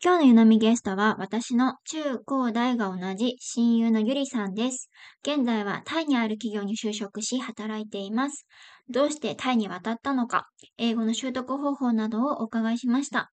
[0.00, 4.90] 今日の湯飲みゲストは私の中高大が同じ親友のゆりさんです。
[5.26, 8.46] 現在はタイにある企業に就職し働いています。
[8.88, 13.32] どうしてタイに渡ったのか、英語の習得方法などをお伺いしました。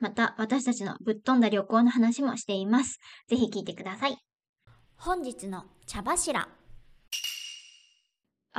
[0.00, 3.00] また、私たちのぶっ飛んだ旅行の話もしています。
[3.28, 4.16] ぜひ聞いてください。
[4.96, 6.57] 本日の茶柱。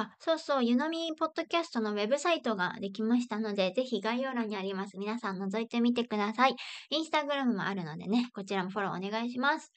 [0.02, 4.98] あ、そうそう、ゆのみポッドキャストのウェブサイトができましたので、ぜひ概要欄にあります。
[4.98, 6.55] 皆さん覗いてみてください。
[6.90, 9.71] インスタグラムもあるのでね、こちらもフォローお願いします。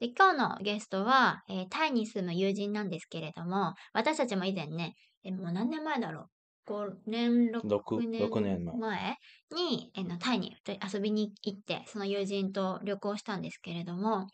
[0.00, 6.37] で、今日のゲストは、えータイに住む友人なんですけれども、私たちも以前ね、えもう何年前だろう
[6.68, 8.78] ?5 年、6六年前？
[8.78, 9.16] 前
[9.52, 10.54] に、えーのタイに
[10.92, 14.26] 遊びに行って、その友人と旅行したんですけれども、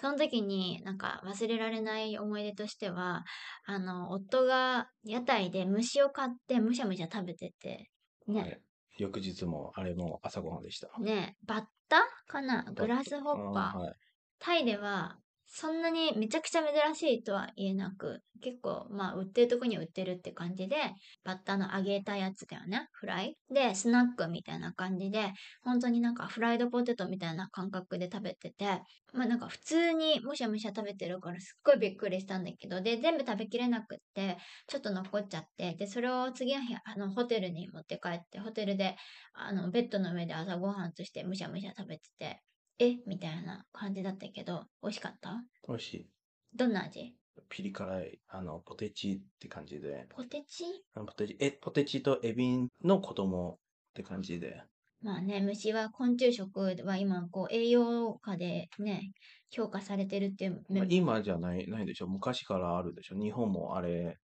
[0.00, 3.24] その時になんか忘れられない思い出としては、
[3.66, 7.90] あの、夫が屋台で虫を買ってむしゃむしゃ食べてて、
[8.26, 8.60] ね、はい
[8.96, 10.88] 翌日もあれも朝ごはんでした。
[11.00, 12.64] ね、バッタかな？
[12.74, 13.78] グラスホッパー。
[13.78, 13.94] あはい、
[14.38, 15.18] タイでは
[15.56, 20.74] そんなにめちゃくちゃ珍しいとは言えなく、結構まあ売ってるとこに売ってるって感じで、
[21.22, 23.36] バッタの揚げたやつだよね、フライ。
[23.50, 38.96] で、スナックみたいな感じで、本当になんかフライドポテトみたいな感覚で食べてて、まあなんか普通にむしゃむしゃ食べてるからすっごいびっくりしたんだけど、で、全部食べきれなくって、ちょっと残っちゃって、で、それを次の日、あの、ホテルに持って帰って、ホテルで、
[39.34, 42.42] あの、ベッドの上で朝ごはんとしてむしゃむしゃ食べてて、
[42.78, 42.96] え？
[43.06, 45.42] みたいな感じだったけど、美味しかった？
[45.68, 46.10] 美味しい。
[46.54, 47.14] どんな味？
[47.48, 50.06] ピリ辛い、あの、ポテチって感じで。
[50.08, 50.64] ポテチ？
[50.94, 53.58] ポテチ、え、ポテチとエビの子供
[53.90, 54.62] って感じで。
[55.02, 59.12] まあね、虫は昆虫食は今、こう、栄養価でね、
[59.50, 62.06] 評価されてるっていうまあ面、今じゃない、ないでしょ。
[62.06, 63.16] 昔からあるでしょ。
[63.16, 64.16] 日本もあれ、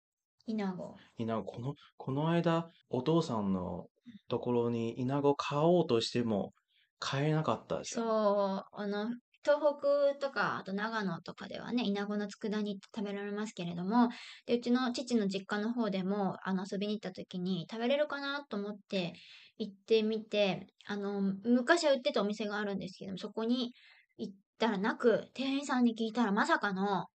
[0.45, 0.95] イナゴ。
[1.17, 3.87] イナゴ、この、この間、お父さんの
[4.29, 6.53] ところにイナゴ買おうとしても、
[6.99, 8.01] 買えなかったでしょ。
[8.01, 9.07] そう、あの、
[9.43, 14.09] 東北とか、あと長野とかではね、イナゴの佃煮って食べられますけれども、
[14.45, 19.13] で、うちの父の実家の方でも、あの、遊びに行った時に食べれるかなと思って
[19.57, 23.73] 行ってみて、あの、昔は売ってたお店があるんですけども、そこに
[24.17, 27.07] 行ったらなく、店員さんに聞いたらまさかの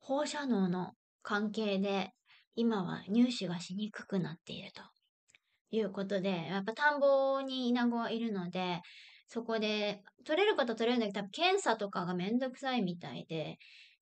[0.00, 2.10] 放射能の関係で、
[2.54, 4.82] 今は入手がしにくくなっていると
[5.70, 8.80] いうことで、やっぱ田んぼにイナゴはいるので、
[9.32, 13.56] そこで、取れることは取れるんだけど、多分検査とかがめんどくさいみたいで、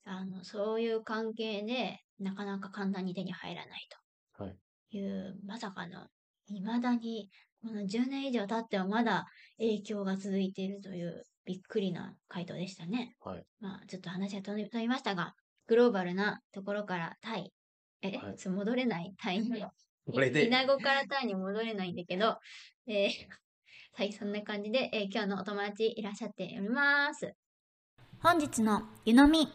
[0.04, 3.88] あの、そういう関係で、なかなか簡単に手に入らない
[4.32, 4.56] はい。
[4.90, 6.08] という、まさかの、
[6.48, 7.30] 未だに、
[7.62, 9.26] この10年以上経ってもまだ
[9.58, 13.14] 影響が続いているという、びっくりな回答でしたね。
[13.20, 13.44] はい。
[13.60, 15.34] まあ、ちょっと話は飛びましたが、
[15.68, 17.52] グローバルなところからタイ、
[18.02, 19.48] え、はい戻れないタイに。
[20.12, 22.36] これでイナゴからタイに戻れないんだけど、
[22.88, 23.10] えー
[23.92, 27.32] はい、そんな感じで、えー今日のお友達いらっしゃっております。
[28.22, 29.48] 本日の湯飲み。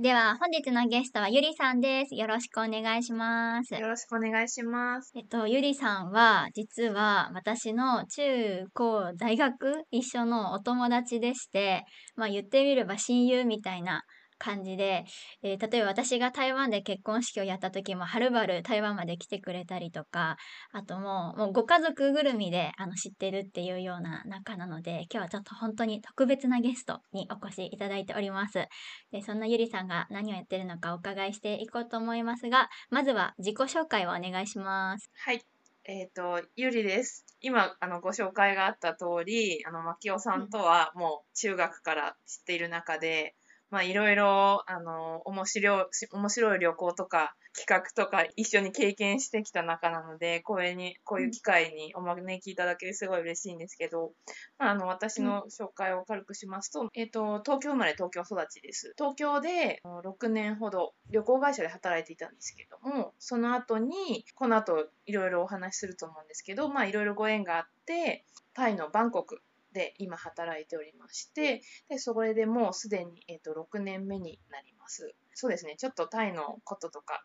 [0.00, 2.14] では、本日のゲストはゆりさんです。
[2.14, 3.74] よろしくお願いします。
[3.74, 5.10] よろしくお願いします。
[5.16, 11.82] えっと、ゆりさんは、実は私の中高大学一緒のお友達でして、
[12.14, 14.02] まあ言ってみれば親友みたいな
[14.38, 15.04] 感じで、
[15.42, 20.36] えー例えば私が台湾で結婚式をやった時もはるばる台湾まで来てくれたりとか、
[20.72, 28.66] あともう、もうご家族ぐるみであの知ってるっていうような仲なので、今日はちょっと本当に特別なゲストにお越しいただいております。
[29.10, 35.10] で、そんなゆりさんが何をやってるのかお伺いしていこうと思いますが、まずは自己紹介をお願いします。
[35.24, 35.42] はい。
[35.84, 37.24] えっ、と、ゆりです。
[37.40, 43.34] 今、あの、ご紹介があった通り、あの、まきおさんとはもう中学から知っている中で、
[43.70, 54.12] まあ、いろいろ、あの、面白い、面白い旅行とか、企画とか一緒に経験してきた仲なので、これに、こういう機会にお招きいただけてすごい嬉しいんですけど、
[54.58, 58.94] まあ、あの、私の紹介を軽くしますと、えっ、と、東京生まれ東京育ちです。
[58.96, 69.42] 東京であの6年ほど旅行会社で働いていたんですけども、その後に、この後いろいろお話しすると思うんですけど、まあいろいろご縁があって、タイのバンコク
[69.78, 75.14] で今働いておりまして、で、それでもうすでに、えっと6年目になります。
[75.34, 77.24] そうですね、ちょっとタイのこととか、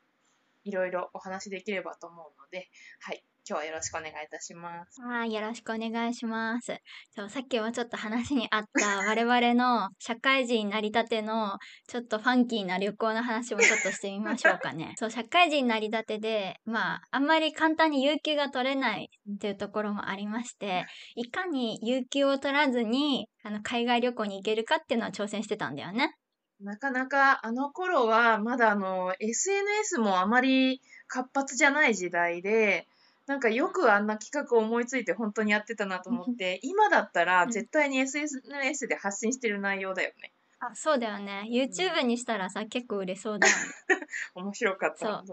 [0.64, 2.70] いろいろお話しできればと思うので、
[3.00, 5.02] はい、今日はよろしくお願いいたします。
[5.02, 6.78] はい、よろしくお願いします。
[7.14, 11.58] そう、さっきはちょっと話にあった 我々の社会人になりたての
[11.88, 14.94] ちょっとファンキーな旅行の話もちょっとしてみましょうかね。
[14.98, 20.86] そう、社会人になりたてで、まあ、あんまり簡単に有給が取れないっていうところもありまして、
[21.16, 26.16] いかに有給を取らずに、あの、海外旅行に行けるかっていうのは挑戦してたんだよね。
[26.62, 32.88] なかなかあの頃はまだあの SNS もあまり活発じゃない時代で、
[33.26, 38.42] なんかよくあんな企画を思いついて本当にやってたなと思って、今だったら絶対に SNS
[38.88, 40.34] で発信してる内容だよね。
[40.60, 41.48] あ、そうだよね。
[41.50, 43.62] YouTube にしたらさ、結構売れそうだよね。
[44.36, 45.20] 面白かった。
[45.20, 45.24] っ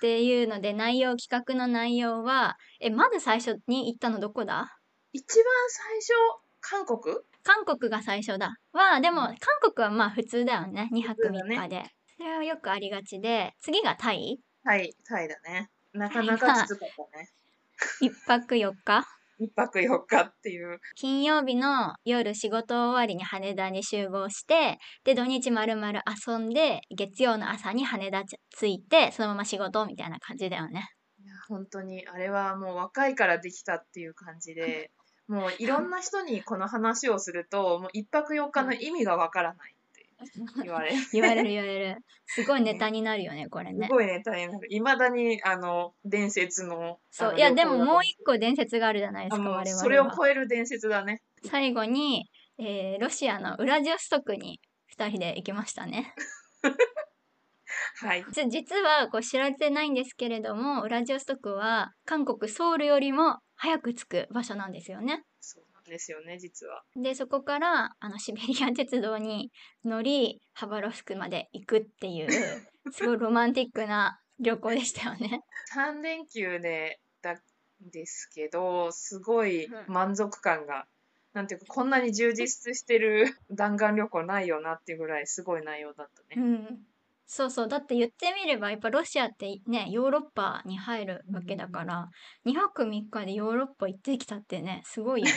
[0.00, 4.78] ていうので、内容、企画の内容は、え、まず最初に行ったのどこだ？
[5.12, 6.12] 一番最初、
[6.60, 7.16] 韓国？
[7.42, 8.54] 韓国が最初だ。
[8.72, 9.36] は、でも、韓
[9.74, 10.88] 国はまあ普通だよね。
[10.92, 11.84] 2泊3普通だね日で。
[12.16, 14.38] それはよくありがちで、次がタイ？
[14.64, 15.68] タイ、タイだね。
[15.92, 17.30] なかなかきつかったね。
[18.02, 19.06] ?1 泊4日？
[19.40, 20.80] 一泊四日っていう。
[20.94, 30.90] 金曜日の夜仕事終わりに羽田に集合して、で、土日丸々遊んで、月曜の朝に羽田着いて、そのまま仕事みたいな感じだよね。
[31.22, 34.90] いや本当にあれはもう若いからできたっていう感じで、
[35.26, 39.74] もういろんな人にこの話をすると、もう一泊四日の意味がわからない
[40.62, 41.96] 言われ、す言われる言われる。
[42.26, 43.88] すごいネタになるよね、これね。
[43.88, 44.66] ごいネタになる。
[44.70, 46.98] いまだにあの伝説の。
[47.10, 51.22] そういやでももう旅一個伝説があるじゃないですか我々それを超える伝説だね。
[51.48, 54.60] 最後に、えーロシアのウラジオストクに
[54.96, 56.14] 2人で行きましたね
[58.02, 58.24] はい。
[58.32, 66.82] じ実はこう知られてないんですけれどもウラジオストクは韓国ソウルよりも早く着く場所なんですよねそうですよね、実は。
[66.96, 69.50] でそこからあのシベリア鉄道に
[69.84, 72.28] 乗りハバロフスクまで行くっていう
[72.92, 75.42] すごいロマンティックな旅行でしたよね。
[75.74, 79.84] 3連休でだんですけど、すごいうん。
[79.88, 80.86] 満足感が、
[81.32, 86.42] なんていうか、こんなに充実してる 弾丸旅行ないよなっていうぐらいすごい内容だったね。
[86.42, 86.86] うん。
[87.26, 87.68] そうそう。
[87.68, 92.08] だって言ってみればやっぱロシアってねヨーロッパに入るわけだから、
[92.44, 95.32] 2泊3日でヨーロッパ行ってきたってねすごいよね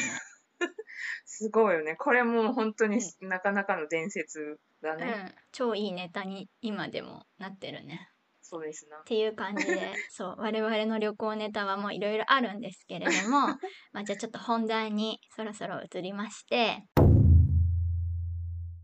[1.26, 1.96] すごいよね。
[1.96, 5.06] これもう本当になかなかの伝説だね。
[5.06, 8.10] うん、超いいネタに今でもなってるね。
[8.42, 9.04] そうですなっ。
[9.06, 13.40] ていう感じで そう我々の旅行ネタはもういろいろあるんですけれども
[13.94, 16.84] まあじゃあちょっと本題にそろそろ移りまして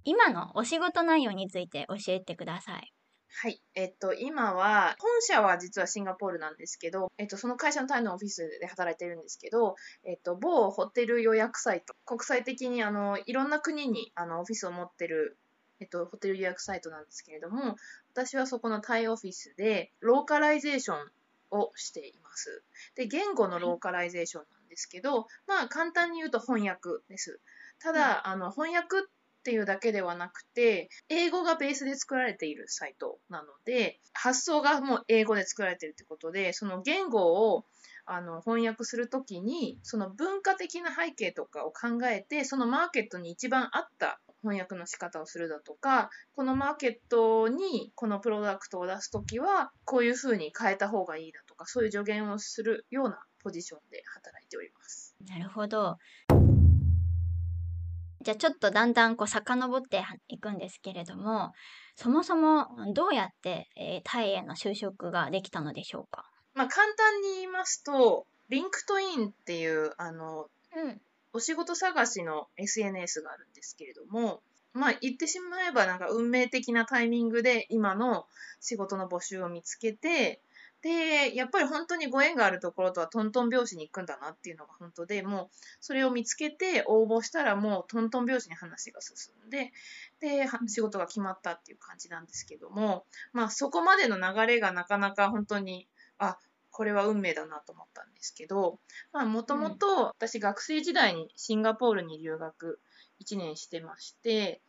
[0.03, 2.94] 今のお仕事内容について教えてください。
[3.31, 3.62] はい。
[3.76, 15.38] えっと、今は、本社は実はシンガポールなんですけど、えっと、その会社のタイのオフィスで働いてるんですけど、えっと、某ホテル予約サイト、国際的にあの、いろんな国にあのオフィスを持ってる、
[15.80, 17.78] えっと、ホテル予約サイトなんですけれども、
[18.12, 20.98] 私はそこのタイオフィスで、ローカライゼーション
[21.52, 22.64] をしています。
[22.96, 27.40] で、言語のローカライゼーションなんですけど、まあ、簡単に言うと翻訳です。
[27.80, 29.08] ただ、あの、翻訳って
[29.39, 37.65] っていうだけではなくて、英語がベースで作られているサイトなので、発想がもう英語で作られているってことで、その言語を
[38.06, 55.15] あの翻訳するときに、その文化的な背景とかを考えて、そのマーケットに一番合った翻訳の仕方をするだとか、このマーケットにこのプロダクトを出すときは、こういうふうに変えた方がいいだとか、そういう助言をするようなポジションで働いております。
[55.27, 55.97] なるほど。
[58.21, 61.54] じゃあちょっとだんだんこう遡っていくんですけれども
[61.95, 66.30] そもそもどうやって、えータイへの就職ができたのでしょうか？
[66.54, 71.02] まあ簡単に言いますと、リンクトインっていう、あの、うん。
[71.33, 74.42] お仕事探しの SNS があるんですけれども、
[74.73, 78.26] まあ言ってしまえばなんか運命的なタイミングで今の
[78.59, 80.42] 仕事の募集を見つけて、
[80.81, 85.50] で、やっぱり本当にご縁があるところとはトントン拍子に行くんだなっていうのが本当で、もう
[85.81, 89.74] それを見つけて応募したらもうトントン拍子に話が進んで、
[90.21, 96.38] で、仕事が決まったっていう感じなんですけども、まあそこまでの流れがなかなか本当に、あ、
[96.71, 98.80] これは運命だなと思ったんですけど、
[99.12, 102.80] まあもともと私学生時代にシンガポールに留学
[103.21, 104.62] 1年してまして、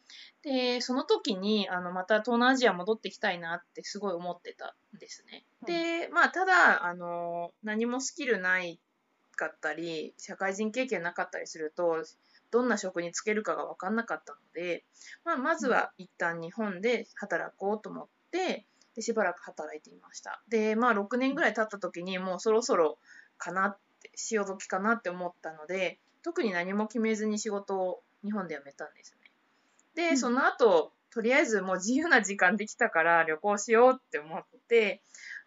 [0.43, 5.45] で、その時に、あの、また東南アジア戻ってきたいなってすごい思ってたんですね。
[5.67, 8.81] で、まあ、ただ、あの、何もスキルない
[9.37, 12.05] かったり、社会人経験なかったりすると、
[12.51, 14.85] どんな職に就けるかが分かんなかったので、
[15.25, 20.43] まあ、まずは一旦日本で働こうと思って、で、しばらく働いていました。
[20.49, 22.99] で、まあ、6年ぐらい経った時にもうそろそろ
[23.39, 29.31] かなって、潮時かなって思ったので、特に何も決めずに仕事を日本で辞めたんですね。
[29.95, 35.03] で、うんその後、とりあえずもう自由な時間できたから旅行しようって思って、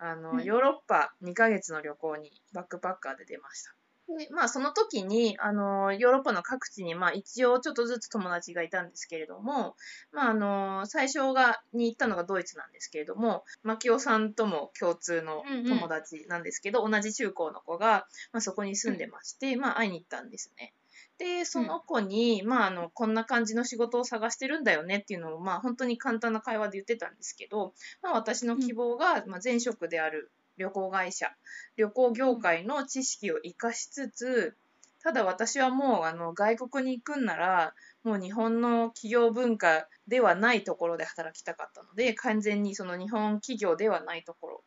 [0.05, 3.73] あの、うんヨーロッパ2ヶ月の旅行にバックパッカーで出ました。
[4.17, 9.77] で、まあその時に、あの、ヨーロッパの各地に、まあ一応ちょっとずつ友達がいたんですけれども、
[10.11, 20.73] まああの、最初が、に行ったのがドイツなんですけれども、牧雄さんとも共通の友達なんですけど、同じ中高の子が、まあそこに住んでまして、まあ会いに行ったんですね。
[21.17, 31.31] で、その子に、まあ、あの、こんな感じの仕事を探してるんだよねっていうのを、まあ、本当に簡単な会話で言ってたんですけど、まあ、私の希望が、まあ、前職である旅行会社、
[31.77, 34.57] 旅行業界の知識を活かしつつ、
[35.03, 44.63] ただ私はもう、あの、外国に行くんなら、もう日本の企業文化ではないところで働きたかったので、完全にその日本企業ではないところ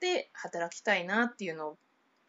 [0.00, 1.78] で働きたいなっていうのを、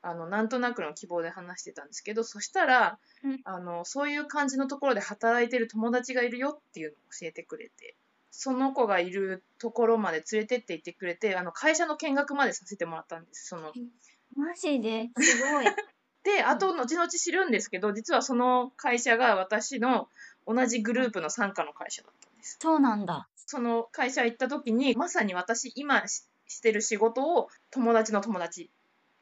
[0.07, 7.95] あの、なんとなくの希望で話してたんですけど、そしたら、うんあの、そういう感じのところで働いてる友達がいるよっていうのを教えてくれて、
[8.29, 13.47] その子がいるところまで連れてって行ってくれて、あの、会社の見学までさせてもらったんです。
[13.47, 13.73] その、
[14.35, 15.65] マジですごい。
[16.23, 20.07] で、あと、後々知るんですけど、実はその会社が私の
[20.45, 22.57] 同じグループの傘下の会社だったんです。
[22.61, 23.27] そうなんだ。
[23.47, 28.69] その会社行った時に、まさに私今ししてる仕事を友達の友達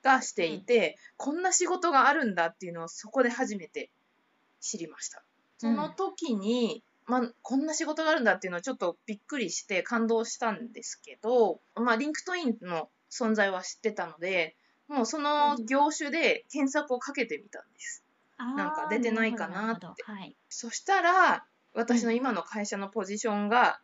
[0.04, 3.90] がしていて、こんな仕事があるんだっていうのをそこで初めて
[4.60, 5.24] 知りました。
[5.58, 14.56] その時に、まあ、こんな仕事があるんだっていうのをちょっとびっくりして感動したんですけど、まあ、リンクトインの存在は知ってたので、
[14.88, 18.04] もうその業種で検索をかけてみたんです。
[18.38, 20.36] なんか出てないかなってはい。
[20.50, 23.80] そしたら、私の今の会社のポジションが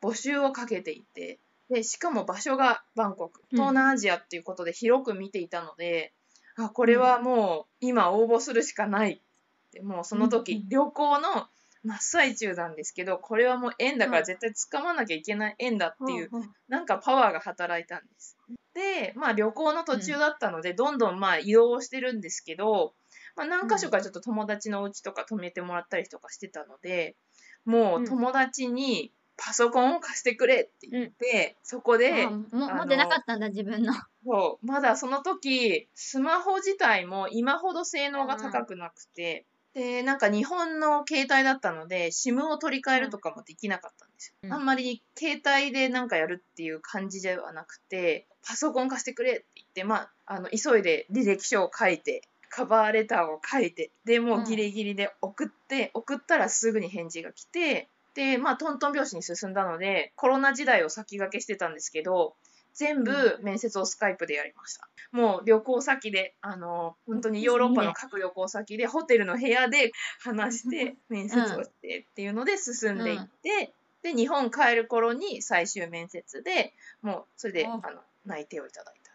[0.00, 3.56] 募集をかけていて、で、しかも場所がバンコク、うん。
[3.56, 6.12] 東南アジアっていうことで広く見ていたので、
[6.56, 10.68] あ、これはもう今応募するしかないって、もうその時、うんうん。
[10.68, 11.48] 旅行の
[11.84, 16.30] 真っ最中なんですけど、これはもう縁だかうんら絶対掴まなきゃいけない縁だっていう
[16.68, 18.36] なんかパワーが働いたんです。
[18.74, 22.94] で、まあ旅行の途中だったので、どんどんまあ移動してるんですけど、
[23.36, 27.16] まあ何箇所かちょっと友達のお家とか泊めてもらったりとかしてたので、
[27.64, 33.92] もう友達にパソコンを貸してくれって言って、そこで持ってなかったんだ、自分の。
[34.24, 34.66] そう。
[34.66, 39.44] まだその時、スマホ自体も今ほど性能が高くなくて、
[39.76, 44.34] で、なんか日本の携帯だったので、SIM を取り替えるとかもできなかったんですよ。
[44.44, 44.52] うん。
[44.54, 62.34] あんまり携帯でなんかやるっていう感じではなくて、パソコン貸してくれって言って、まあ、あの、急いで履歴書を書いて、カバーレターを書いて、で、もうギリギリで送って、送ったらすぐに返事が来て、で、まあ、トントン拍子に進んだので、コロナ時代を先駆けしてたんですけど、
[62.72, 64.88] 全部面接をスカイプでやりました。
[65.12, 79.14] もう旅行先で、あの、本当にヨーロッパの各旅行先で、ホテルの部屋で話して、面接をしてっていうので進んでいって、で、日本帰る頃に最終面接で、もうそれで、おあの、内定をいただいたっ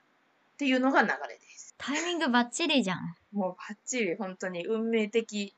[0.58, 1.74] ていうのが流れです。
[1.80, 3.16] タイミングバッチリじゃん。
[3.32, 5.56] もうバッチリ本当に運命的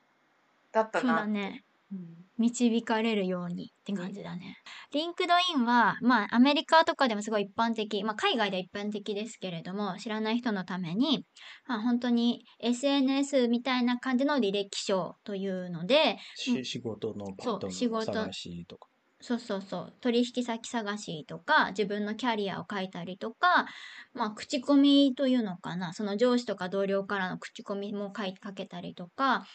[0.72, 1.18] だったそうな。
[1.18, 1.64] だね。
[1.94, 2.24] うん。
[2.38, 4.58] 導かれるようにって感じだね。
[4.92, 11.26] リンクドインは、まあ、アメリカとかでもすごい一般的、まあ、海外では一般的ですけれども、知らない人のために、
[11.68, 18.08] まあ、本当に SNS みたいな感じの履歴書というので、し仕事のパッ仕事。
[18.08, 18.88] と探しとか。
[19.26, 23.68] そうそうそう、取引先探しとか、自分のキャリアを書いたりとか、
[24.14, 29.46] まあ、口コミというのかな、その上司とか同僚からの口コミも書いかけたりとか、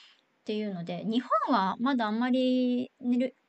[0.48, 2.90] っていうので、日本はまだあんまり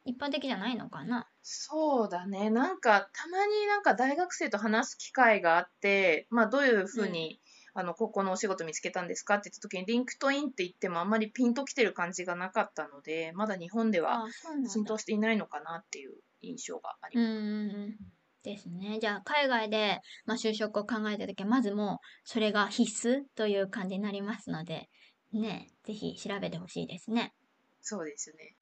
[0.03, 1.29] 一般的じゃないのかな？
[1.41, 2.49] そうだね。
[2.49, 7.41] なんか、たまになんか大学生と話す機会があって、まあどういうふうに、
[7.73, 14.21] あの、ここのお仕事見つけたんですかって言った時に、リンクトインって言ってもあんまりピンときてる感じがなかったので、まだ日本では
[14.63, 17.21] 浸透していないのかなっていう印象があります。
[17.21, 17.97] うんうんうん。
[18.43, 18.99] ですね。
[19.01, 24.89] じゃあ、海外で、まあ、就職を考えたときは、まずもう、それが必須という感じになりますので、
[25.31, 27.33] ね、ぜひ調べてほしいですね。
[27.81, 28.55] そうですね。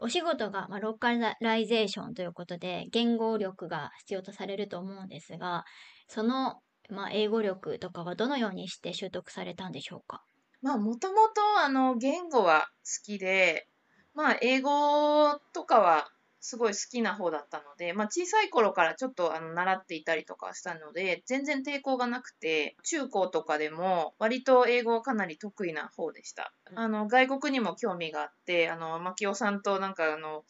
[0.00, 5.64] お仕事が、まあ、ローカライゼーションということで、言語力が必要とされると思うんですが、
[6.08, 10.22] その、まあ、英語力とかはどのようにして習得されたんでしょうか？
[10.62, 13.68] まあ、もともと、あの、言語は好きで、
[14.14, 16.08] まあ、英語とかは
[16.40, 26.52] すごい好きな方だったので、まあ、小さい頃からちょっとあの習っていたりとかしたので、全然抵抗がなくて、中高とかでも割と英語はかなり得意な方でした。
[26.74, 30.44] あの、外国にも興味があって、あの、牧雄さんとなんかあの、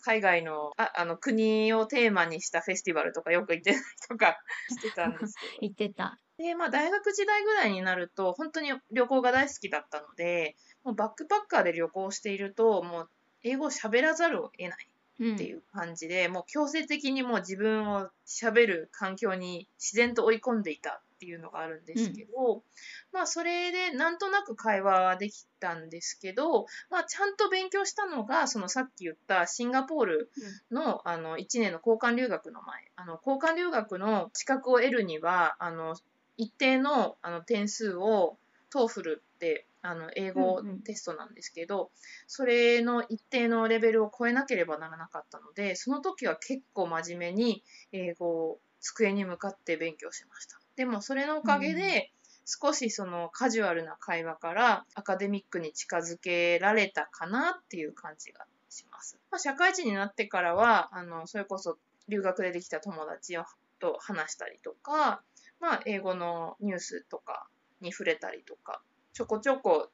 [0.00, 4.38] 海外の、ああの、国をテーマにしたフェスティバルとかよく行ってたりとか
[4.68, 5.52] してたんですけど。
[5.60, 6.18] 言ってた。
[6.38, 13.10] で、まあ大学時代ぐらいになると、本当に旅行が大好きだったので、もうバックパッカーで旅行していると、もう
[13.42, 14.88] 英語を喋らざるを得ない。
[15.18, 15.34] うん。
[15.34, 22.62] っていう感じで、もう強制的にもう自分を喋る環境に自然と追い込んでいたっていうのがあるんですけど、
[23.12, 30.30] まあそれでなんとなく会話はできたんですけど、まあちゃんと勉強したのが、そのさっき言ったシンガポール
[30.70, 35.96] のあの1年の交換留学の前、あの交換留学の資格を得るには、あの
[36.36, 38.36] 一定のあの点数を
[38.70, 41.90] TOEFL ってあの英語うんうんテストなんですけど、
[42.26, 47.62] それの一定のレベルを超えなければならなかったので、その時は結構真面目に
[47.92, 50.58] 英語を机に向かって勉強しました。
[50.76, 52.12] でもそれのおかげで、
[52.46, 59.18] 少しそのカジュアルな会話からアカデミックに近づけられたかなっていう感じがします。
[59.30, 61.76] まあ、社会人になってからは、あの、それこそ
[62.08, 63.36] 留学でできた友達
[63.80, 65.22] と話したりとか、
[65.58, 67.48] まあ、英語のニュースとか
[67.80, 68.80] に触れたりとか、
[69.16, 69.88] ちょこちょこ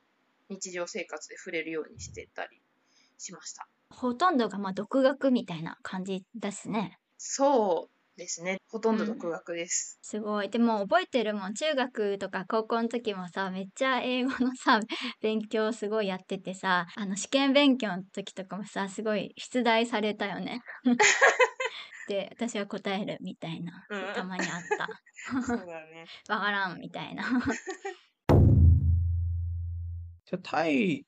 [0.48, 2.60] 日常生活で触れるようにしてたり
[3.18, 3.68] しました。
[3.88, 6.98] ほとんどがまあ独学みたいな感じですね。
[7.18, 8.58] そうですね。
[8.66, 9.96] ほとんど独学です。
[10.02, 10.50] すごい。
[10.50, 11.54] でも覚えてるもん。
[11.54, 14.80] 中学とか高校の時もさ、めっちゃ英語のさ、
[15.22, 20.62] 勉強すごいやっててさ、あの試験勉強の時とかもさ、すごい出題されたよね。
[22.08, 23.86] で、私は答えるみたいな。
[23.88, 24.88] うんたまにあった。
[25.46, 26.06] そうだね。
[26.28, 27.22] わからんみたいな。
[30.32, 31.04] じゃ、タイ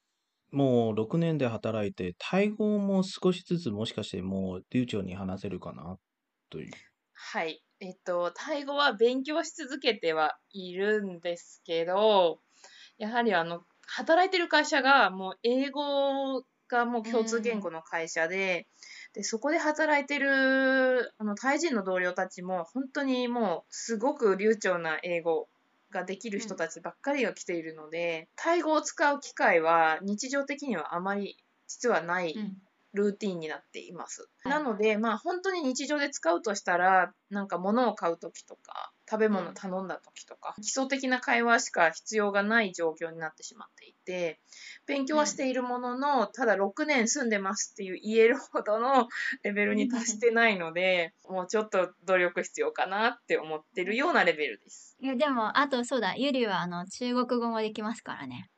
[0.53, 5.97] もう6年で働いて、タイ語も少しずつもしかしてもう流暢に話せるかな
[6.51, 6.71] という。
[7.15, 7.65] はい。
[7.81, 12.41] えっと、タイ語は勉強し続けてはいるんですけど、
[12.99, 18.69] やはりあの、働いてる会社がもう英語がもう共通言語の会社で、
[19.15, 25.49] で、そこで働いてるあのタイ人の同僚たちも本当にもうすごく流暢な英語
[25.95, 32.61] ができる人たちばっかりが来ているので、タイ語を使う機会は日常的にはあまり実はないうん。
[32.93, 34.29] ルーティンになっています。
[34.39, 34.55] はい。
[34.55, 44.41] なので、まあ本当に日常で使うとしたら、なんか物を買うときとか、食べ物頼んだときとか、基礎的な会話しか必要がない状況になってしまっていて、
[44.87, 49.09] 勉強はしているものの、ただ6年住んでますっていう言えるほどの
[49.45, 54.97] レベルに達してないので、もうちょっと努力必要かなって思ってるようなレベルです。
[55.01, 58.51] いや、でも、あとそうだ、ゆりはあの中国語もできますからね。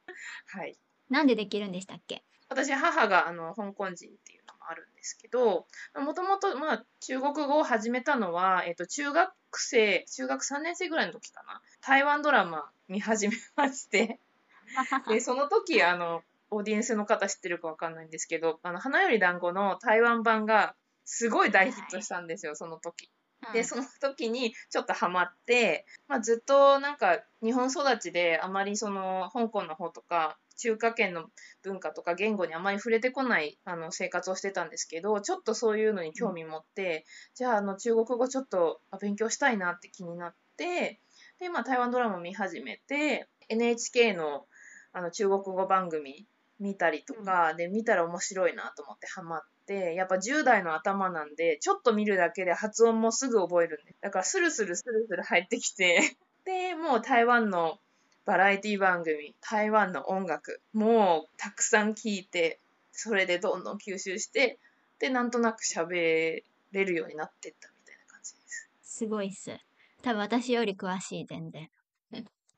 [0.47, 0.79] はい。
[1.09, 2.25] なんでできるんでしたっけ？
[2.49, 4.36] 私、母があの香港人っていうの
[4.67, 11.63] もあるんですけど、もともと、まあ、中国語を始めたのは、えっと、中学生、中学3年生ぐらいの時かな。
[11.81, 14.21] 台湾ドラマ見始めまして、
[15.09, 20.75] で、その時、あの、オーディエンスの方知ってるかわかんないんですけど、あの、花より団子の台湾版が
[21.05, 23.11] すごい大ヒットしたんですよ、その時。
[23.53, 31.27] で、その時にちょっとハマって、まあ、ずっとなんか日本育ちであまりその香港の方とか中華圏の
[31.63, 41.01] 文化とか言語にあまり触れてこないあの生活をしてたんですけど、ちょっとそういうのに興味持って、じゃああの中国語ちょっとあ勉強したいなって気になって、
[41.39, 44.47] で、まあ台湾ドラマ見始めて、NHK の
[44.93, 46.27] あの中国語番組
[46.59, 57.79] 見たりとか、で、見たら面白いなと思ってハマって、やっぱ10代の頭なんで、ちょっと見るだけで発音もすぐ覚えるんで、だからスルスルスルスル入ってきて、で、もう台湾の
[58.27, 62.59] バラエティ番組、台湾の音楽、もうたくさん聞いて、
[62.93, 64.59] それでどんどん吸収して、
[64.99, 68.69] で、なんとなく喋れるようになってったみたいな感じです。
[68.83, 69.57] すごいっす。
[70.03, 71.71] 多分私より詳しい、全然。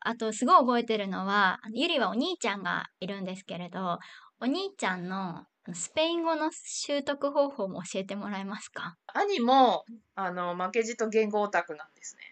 [0.01, 3.99] あと、すごい覚えてるのは、ゆりはお兄ちゃんがいるんですけれど、
[4.41, 8.97] お兄ちゃんのスペイン語の習得方法も教えてもらえますか？
[9.13, 12.23] 兄も、あの、負けじと言語オタクなんですね。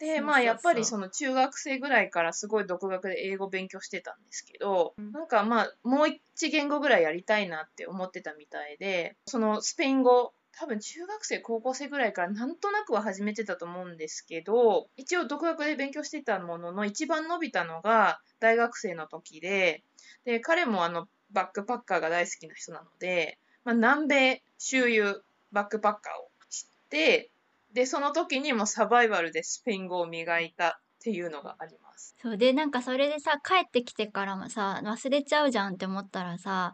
[0.00, 5.12] で、まあ、やっぱりその中学生ぐらいからすごい独学で英語勉強してたんですけど、うん。
[5.12, 19.84] なんかまあ、もう一言語ぐらいやりたいなって思ってたみたいで、そのスペイン語、多分中学生、高校生ぐらいからなんとなくは始めてたと思うんですけど、一応独学で勉強してたものの一番伸びたのが大学生の時で、
[20.24, 27.29] で、彼もあの、バックパッカーが大好きな人なので、まあ、南米周遊バックパッカーを知って、
[27.72, 32.14] で、その時にもサバイバルでスペイン語を磨いたっていうのがあります。
[32.20, 36.72] そうで、なんかそれでさ、帰ってきてからもさ、忘れちゃうじゃんって思ったらさ、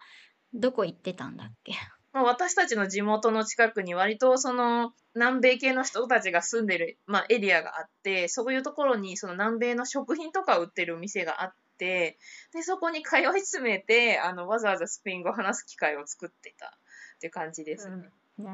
[0.54, 1.74] どこ行ってたんだっけ？
[2.12, 12.16] まあ、私たちの地元の近くに割とその南米系の人たちが住んでる、まあ、エリアがあって、そういうところにその南米の食品とかを売ってるお店があって、
[12.54, 17.96] で、そこに通い詰めて、あの、わざわざスペイン語を話す機会を作ってたって感じですね。
[18.38, 18.52] ね、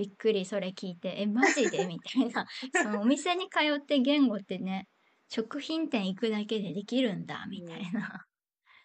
[0.00, 1.84] びっくりそれ聞いて、え、マジで？
[1.84, 2.46] みたいな。
[2.82, 4.88] そのお店に通って言語ってね、
[5.28, 8.26] 食品店行くだけでできるんだ、みたいな。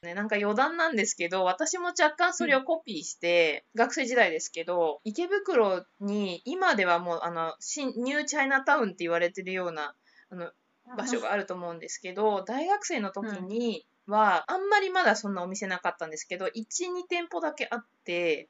[0.02, 9.96] ね、なんか余談なんですけど、私も若干それをコピーして、学生時代ですけど、池袋に今ではもうあの、新ニューチャイナタウンって言われてるような
[10.30, 10.52] あの
[10.98, 18.50] 場所があると思うんですけど、大学生の時には、あんまりまだそんなお店なかったんですけど、1、2店舗だけあって、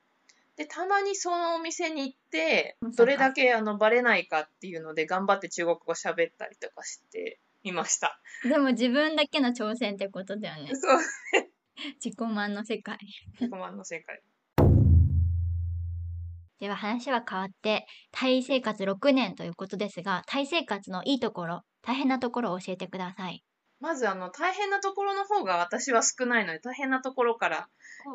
[0.56, 8.20] で、たまにそのお店に行ってうん、どれだけあのバレないかっていうので、頑張って中国語喋ったりとかしていました。
[8.44, 10.72] でも自分だけの挑戦ってことだよね。
[10.74, 11.00] そう、
[12.04, 12.98] 自己満の世界。
[13.40, 14.22] 100万の世界。
[16.60, 23.44] では話は変わって、タイ生活6年ということですが、タイ生活のいいところ、大変なところを教えてください。
[23.82, 27.68] まずあの大変なところの方が私は少ないので大変なところから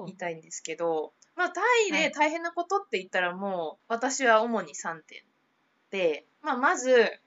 [0.07, 5.23] 言いたいんですけど、まあタイはいで大変なことって言ったらもう私は主に3点
[5.91, 7.19] で、まあまず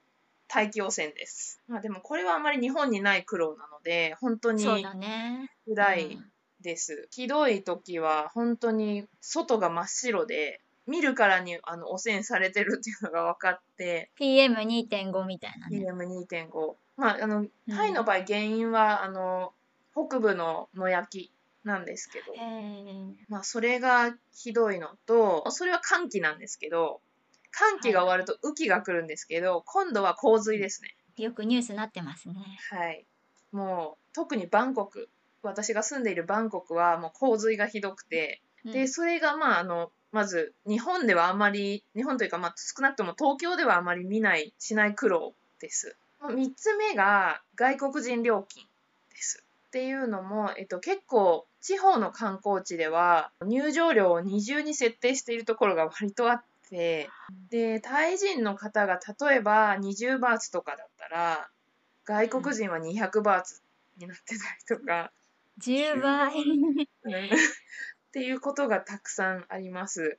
[0.46, 1.60] 大気汚染です。
[1.66, 5.50] まあでもこれはあまり日本にない苦労なので本当にそうだね。
[5.66, 6.24] 辛いうん
[6.60, 7.08] です。
[7.10, 15.84] ひどい時は本当に外が真っ白で見るからにあの汚染されてるっていうのが分かって、PM2.5 みたいなね。
[15.90, 16.74] PM2.5。
[16.96, 19.52] まあ、あの、タイの場合原因は、あの、
[19.92, 21.33] 北部の野焼き
[21.64, 22.34] なんですけど、
[23.28, 27.00] まあ、それがひどいのと、それは寒気なんですけど、
[27.50, 30.94] 寒気が終わると雨季が来るんですけど、今度は洪水ですね。
[31.16, 32.34] よくニュースになってますね。
[32.70, 33.06] はい。
[33.52, 35.08] もう、特にバンコク、
[35.42, 45.96] 私が住んでいるバンコクはもう洪水がひどくて、で、それがまあ、あの、まず、日本ではあまり、日本というか、まあ、少なくとも東京ではあまり見ない、しない苦労です。
[46.22, 48.64] 3つ目が、外国人料金
[49.10, 49.43] です。
[49.74, 57.10] っていうのも、えっと、結構、地方の観光地では、入場料を二重に設定しているところが割とあって、
[57.50, 61.50] で、タイ人の方が例えば20バーツとかだったら、
[62.04, 63.62] 外国人は200バーツ
[63.98, 65.10] になってたりとか、
[65.58, 66.34] 10倍。
[66.36, 66.86] うんっ
[68.12, 70.18] ていうことがたくさんあります。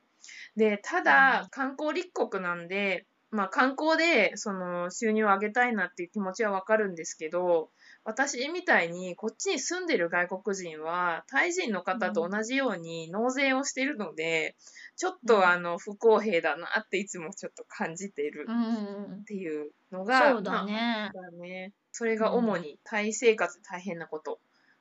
[0.54, 7.70] で、ただ、観光立国なんで、まあ観光でその収入を上げたいなっていう気持ちはわかるんですけど、
[8.06, 14.54] 私みたいにこっちに住んでる外国人は、タイ人の方と同じように納税をしているので、
[14.96, 20.72] ちょっうんとあの不公平だなっていつもちょっと感じているうんうんっていうのが、そうだね。
[20.72, 21.72] まあだね。
[21.90, 24.38] それが主にタイ生活で大変なこと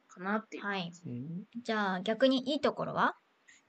[0.07, 0.91] かなっていうはい。
[1.07, 3.15] うんじゃあ逆にいいところは？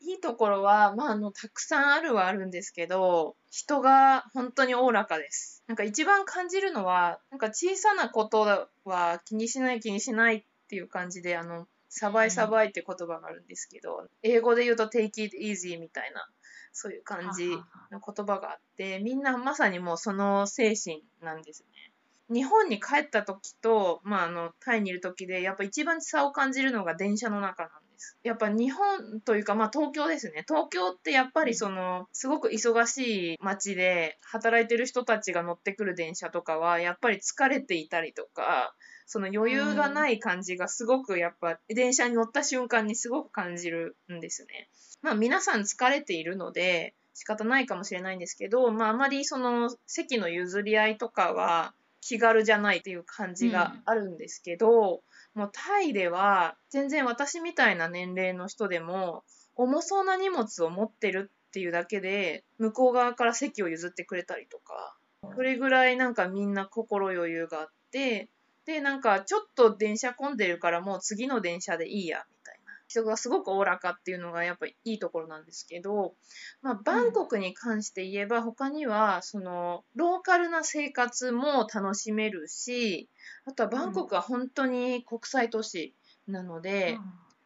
[0.07, 5.65] いいところは、まあ、あの、たくさんあるはあるんですけど、人が本当におおらかです。
[5.67, 16.29] なんか一番感じるのは、なんか小さなことは気にしない気にしないっていう感じで、あの、サバイサバイって言葉があるんですけど、英語で言うと take it easy みたいな、
[16.73, 17.49] そういう感じ
[17.91, 21.93] の言葉があって、みんなまさにもうその精神なんですね。
[22.29, 27.86] 日本に帰った時と、まあ、あの、タイにいる時で、やっぱ一番差を感じるのが電車の中なんです。
[28.23, 30.45] やっぱ日本というか、まあ、東京ですね。
[30.49, 38.75] 東京ってやっぱりその、すごく忙しい街で働いてる人たちが乗ってくる電車とかは、やっぱり疲れていたりとか、
[39.07, 44.69] その余裕がない感じがすごくやっぱ電車に乗った瞬間にすごく感じるんですね。
[45.01, 55.03] まあ皆さん疲れているので仕方ないかもしれないんですけど、まああまりその席の譲り合いとかは気軽じゃないっていう感じがあるんですけど、
[55.37, 59.23] もうタイでは全然私みたいな年齢の人でも
[59.55, 64.97] 重そうな荷物を持ってるっていうだけで向こう側から席を譲ってくれたりとか、
[65.35, 68.31] それぐらいなんかみんな心余裕があって、
[68.65, 72.56] で、なんかちょっと電車混んでるからもう次の電車でいいや、みたいな。
[72.89, 76.15] 人がすごくおおらかっていうのがやっぱりいいところなんですけど、
[76.63, 83.09] まあ、バンコクに関して言えば他には、その、ローカルな生活も楽しめるし、
[83.45, 85.95] あとはバンコクは本当に国際都市
[86.27, 86.99] なので、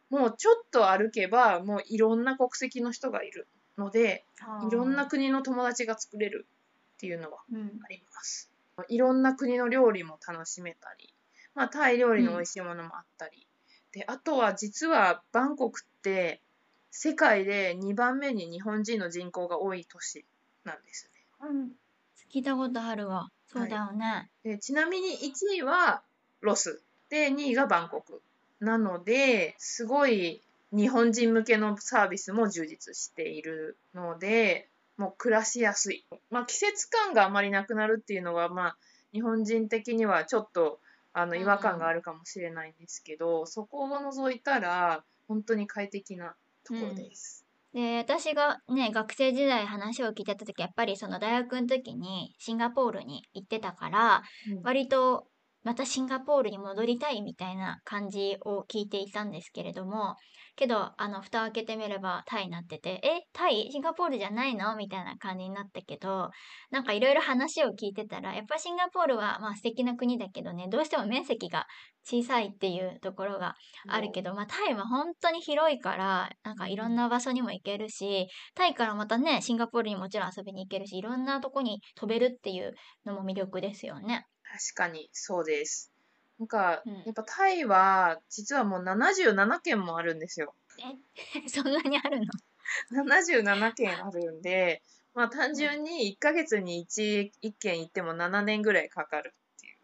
[0.09, 4.25] もうちょっと歩けばもういろんな国籍の人がいるので、
[4.67, 6.47] いろんな国の友達が作れる
[6.95, 7.79] っていうのはうん。
[7.83, 8.51] あります。
[8.89, 11.13] いろんな国の料理も楽しめたり、
[11.55, 13.47] まあ、タイ料理の美味しいものもあったり、
[13.93, 16.41] であとは実はバンコクって
[16.91, 20.25] 世界で2番目に日本人の人口が多い都市
[20.63, 21.09] なんです
[21.41, 21.49] ね。
[21.49, 21.71] うん
[22.33, 23.29] 聞いたことあるわ。
[23.47, 24.29] そうだよね。
[24.43, 26.01] でちなみに1位は
[26.39, 28.21] ロスで2位がバンコク
[28.61, 38.77] なのですごい日本人向けのサービスも充実しているのでもう暮らしやすい、まあ、季節感があまりなくなるっていうのは、まあ、
[39.11, 40.79] 日本人的にはちょっと
[41.13, 47.45] あのうん違和感があるかもしれないんですけど、そこを除いたら本当に快適なところです。
[47.73, 54.61] で、私がね、学生時代話を聞いてた時、やっぱりその大学の時にシンガポールに行ってたから、うん。
[54.63, 55.30] 割と
[55.63, 60.15] またシンガポールに戻りたいみたいな感じを聞いていたんですけれども、
[60.55, 64.75] けど、あの、蓋を開けてみればタイになってて、え、タイシンガポールじゃないの？
[64.75, 66.29] みたいな感じになったけど、
[66.71, 71.67] なんかいろいろ話を聞いてたら、やっぱシンガポールはまあ素敵な国だけどね、どうしても面積が
[72.03, 73.55] 小さいっていうところが
[73.87, 82.73] あるけど、まあタイは本当に広いから、なんかいろんな場所にも行けるし、タイからまたね、シンガポールにもちろん遊びに行けるし、いろんなとこに飛べるっていう
[83.05, 84.25] のも魅力ですよね。
[84.51, 85.91] 確かにそうです。
[86.39, 90.53] なんか、うんやっぱタイは実はもう77県もあるんですよ。
[91.47, 92.25] そんなにあるの
[92.91, 94.81] ？77県あるんで、
[95.13, 99.75] まあ単純に1ヶ月に 1, 1県行っても7年ぐらいかかるっていう。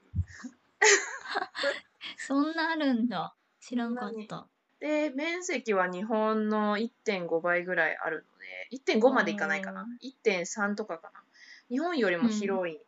[2.18, 3.36] そんなあるんだ。
[3.62, 4.48] 知らんかった。
[4.80, 9.88] で、面積は日本の1.5倍ぐらいあるので、1.5までいかないかな。
[10.02, 11.24] 1.3とかかな。
[11.70, 12.80] 日本よりも広い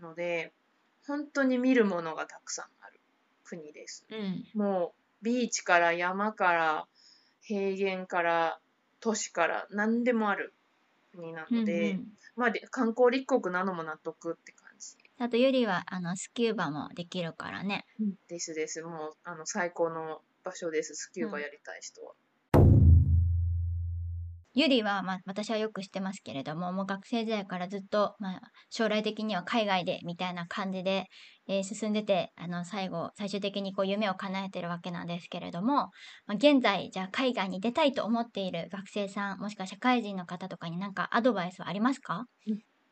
[0.00, 0.52] ので、
[1.10, 3.00] 本当に見るものがたくさんある
[3.42, 4.06] 国です。
[4.08, 4.44] うん。
[4.54, 6.86] もうビーチから山から
[7.42, 8.60] 平原から
[9.00, 10.54] 都市から何でもある
[11.12, 17.84] 国なので、うんうんまあで観光立国なのも納得って感じあとゆりはあのスキューバもできるからね。
[18.28, 18.82] ですです。
[18.82, 20.94] もうあの最高の場所です。
[20.94, 22.14] スキューバやりたい人は。
[24.52, 31.06] ゆりは、まあ、私はよく知ってますけれども、もう学生時代からずっと、まあ、将来的には海外でみたいな感じで、
[31.48, 35.90] えー進んでて、あの、最後、最終的にこう夢を叶えてるわけなんですけれども、
[36.26, 42.26] まあ、現在、じゃあ海外に出たいと思っている学生さん、もしくは社会人の方とかになんかアドバイスはありますか？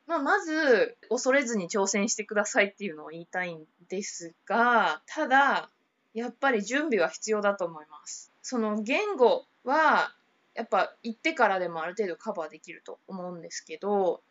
[0.06, 5.70] まあ、まず、恐れずに挑戦してくださいっていうのを言いたいんですが、ただ、
[6.14, 8.32] やっぱり準備は必要だと思います。
[8.42, 10.14] その言語は、
[10.58, 14.22] やっぱ行ってからでもある程度カバーできると思うんですけど、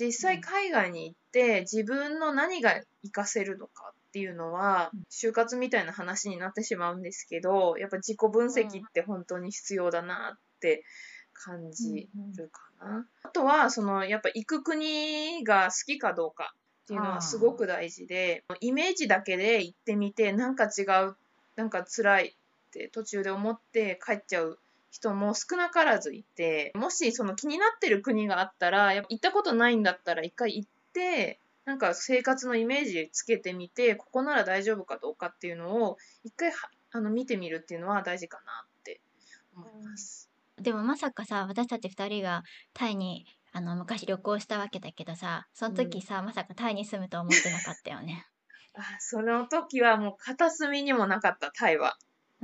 [0.00, 2.70] 実際海外に行って自分の何が
[3.02, 10.84] 活かせるのかっていうのは、就活みたいな話になってしまうんですけど、やっぱ自己分析って本当に必要だなって
[11.34, 13.06] 感じるかな。
[13.22, 21.16] あとは、その、やっぱ行く国が好きかどうかっていうのはすごく大事で、イメージだけで行ってみて、なんか違う、
[21.56, 24.58] なんか辛いって途中で思って帰っちゃう
[24.94, 39.00] 人も少なからずいて、もしその気になってる国があったら、やっぱ行ったことないんだったら一回行って、なんか生活のイメージつけてみて、ここなら大丈夫かどうかっていうのを一回はあの見てみるっていうのは大事かなって
[39.56, 40.30] 思います。
[40.60, 48.28] でもまさかさ、私たち二人がタイにあの昔旅行したわけだけどさ、その時さ、まさかタイに住むと思ってなかったよね。
[48.78, 51.98] あその時はもう片隅にもなかった、タイは。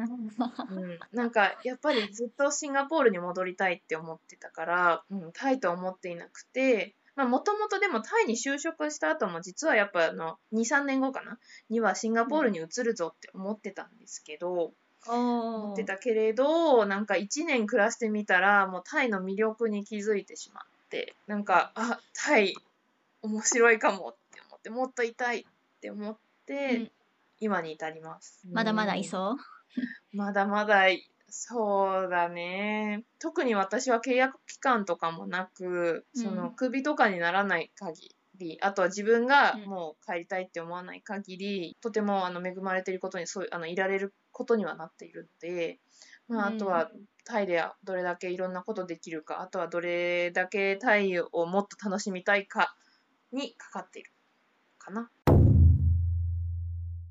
[0.05, 11.39] うん、なんかやっぱりずっとシンガポールに戻りたいって思ってたから、うん、タイとは思っていなくて、まあもともとでもタイに就職した後も実はやっぱあの2、3年後かな？
[11.69, 14.73] にはシンガポールに移るぞって思ってたんですけど、
[15.07, 22.55] 思おーってたけれど、なんか1年暮らしてみたらもうタイの魅力に気づいてしまって、なんか、あ、タイ
[23.23, 25.45] 面白いかもって思って、もっといたいっ
[25.81, 26.91] て思って、うん
[27.41, 28.47] 今に至ります。
[28.53, 29.33] まだまだいうんそ
[30.13, 30.17] う？
[30.17, 33.05] まだまだい、 そうだね。
[33.19, 45.79] 特に私は契約期間とかもなく、うんその首とかにならない限り、あとは自分がうんもう帰りたいって思わない限り、とてもあの恵まれていることに、そうあのいられることにはなっているので、
[46.29, 46.91] まあ、あとは
[47.25, 52.77] タイでどれだけいろんなことできるか、あとはどれだけタイをもっと楽しみたいか
[53.33, 54.13] にかかっている
[54.79, 55.11] かな。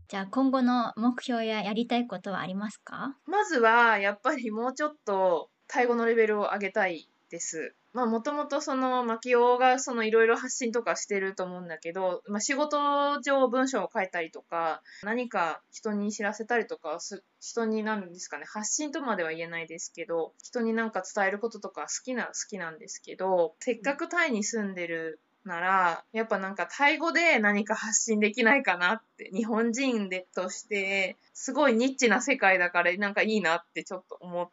[0.10, 3.15] じゃあ今後の目標ややりたいことはありますか？
[3.28, 7.76] まずは、やっぱりもうちょっと、タイ語のレベルを上げたいです。
[7.93, 16.98] まあ、もともとその、マキオがそのいろいろ発信とかしてると思うんだけど、まあ、仕事上文章を書いたりとか、何か人に知らせたりとか、
[17.39, 34.47] 人になんですかね、発信とまでは言えないですけど、人になんか伝えることとか好きな、好きなんですけど、せっかくタイに住んでるなら、やっぱなんかタイ語で何か発信できないかなって、日本人でとして、すごいニッチな世界だからなんかいいなってちょっと思っ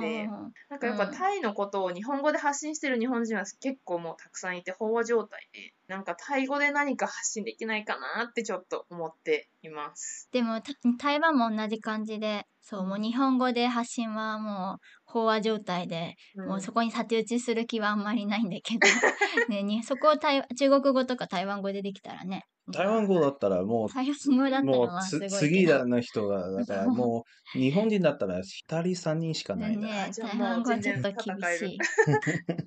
[0.00, 10.28] て、おなんかやっぱうんタイのことを日本語で発信してる日本人は結構もうたくさんいて飽和状態で、なんかタイ語で何か発信できないかなってちょっと思っています。
[10.32, 18.86] でもた台湾も同じ感じでそうもう日本語で発信はもう飽和状態で、もうそこに太刀打ちする気はあんまりないんだけど、
[19.50, 25.28] ね、にそこを台中国語とか台湾語でできたらね台湾語だったらも台湾語だったう、もう。
[25.30, 29.76] 次だの人が、だからもう、日本人だったら2人3人しかない。
[29.76, 31.78] ねじゃあ台湾語はちょっと厳しい。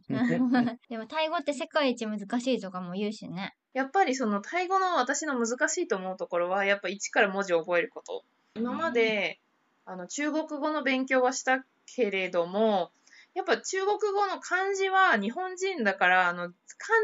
[0.89, 3.55] でも、タイ語って世界一難しいとかも言うしね。
[3.73, 8.23] やっぱりそのタイ語の私の難しいと思うところはやっぱ一から文字を覚えること
[8.55, 9.39] 今まで、
[9.85, 12.91] あの中国語の勉強はしたけれども
[13.35, 16.53] やっぱ中国語の漢字は日本人だからあの完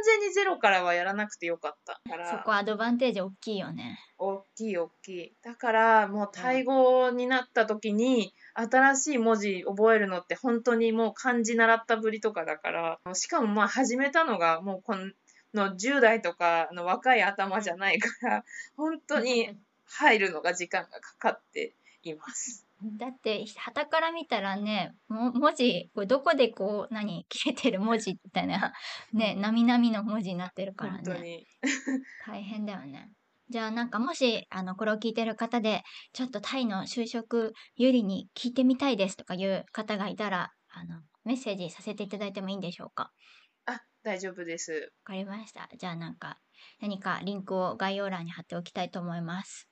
[0.06, 4.00] 全にゼロからはやらなくてよかったかそらこアドバンテージ大きいよね。
[4.18, 14.96] 大きい大きいだからもうタイ語になった時に新しい文字覚えるのって本当にもう漢字習ったぶりとかだからしかもまあ始めたのがもうこ
[15.54, 18.46] の10代とかの若い頭じゃないから
[18.78, 22.66] 本当に入るのが時間がかかっています。
[22.98, 28.74] だって、旗から見たらね、も文字、これどこでこう、何、切れてる文字みたいな、
[29.14, 31.28] ね、なみなみの文字になってるからね。
[32.26, 33.12] 大変だよね。
[33.50, 43.12] じゃあなんかもし、あの、これを聞いてる方で、ちょっとタイの就職有利に聞いてみたいですとかいう方がいたら、あの、メッセージさせていただいてもいいんでしょうか？
[43.66, 44.72] あ、大丈夫です。
[44.74, 45.70] わかりました。
[45.78, 46.40] じゃあなんか、
[46.80, 49.71] 何かリンクを概要欄に貼っておきたいと思います。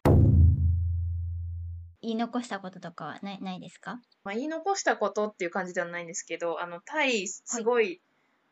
[2.01, 3.99] 言い残したこととかはないないですか？
[4.23, 8.01] まあ、言い残したことっていう感じではないんですけど、あの、タイ、すごい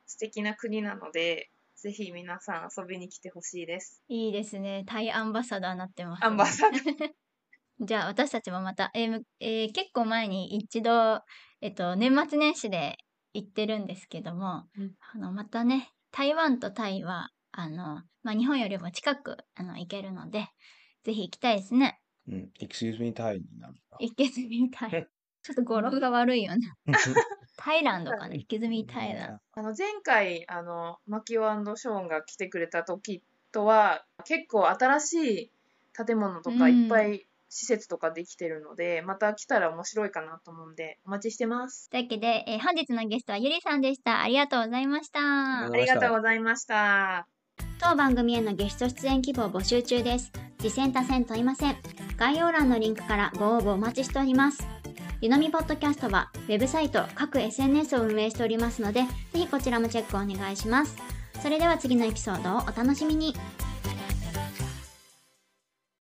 [0.05, 4.01] 素敵な国なので、ぜひ皆さん遊びに来てほしいです。
[4.07, 4.83] いいですね。
[4.87, 6.27] タイアンバサダーになってます、ね。
[6.27, 7.11] アンバサダー。
[7.79, 11.21] じゃあ私たちもまた、えーむえー結構前に一度、
[11.61, 12.97] えっと、年末年始で
[13.33, 20.47] 行ってるんですけども、うんあのまたね、台湾とタイは、あの、まあ、日本よりも近くあの行けるので、
[21.03, 21.99] ぜひ行きたいですね。
[22.27, 22.51] うん。
[22.59, 23.75] excuse me タイになる。
[23.99, 25.07] 行けずみたい。
[25.43, 26.73] ちょっと語呂が悪いよね。
[27.55, 28.35] タイランドかな？
[28.35, 31.43] 行けずみタイランあの、前回、あの、マキオ
[31.75, 35.51] ショーンが来てくれた時とは、結構新しい
[36.05, 41.89] 建物とかうんいっぱい施設とかできてるので、また来たら面白いかなと思うんで、お待ちしてます。
[41.89, 44.21] というわけで、えー本日のゲストはゆりさんでした。
[44.21, 45.19] ありがとうございました。
[45.21, 47.27] ありがとうございました。
[47.79, 50.31] 当番組へのゲスト出演希望募集中です。
[50.57, 51.75] 次戦他戦問いません。
[52.17, 54.67] 概要欄のリンクからご応募お待ちしております。
[55.21, 60.95] ゆのみポッドキャストは、ウェブサイト、各 SNS を運営しておりますので、ぜひこちらもチェックお願いします。
[61.41, 63.35] それでは次のエピソードをお楽しみに。